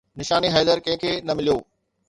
نشان 0.19 0.45
حيدر 0.55 0.81
ڪنهن 0.87 0.99
کي 1.03 1.13
نه 1.27 1.33
مليو 1.37 1.57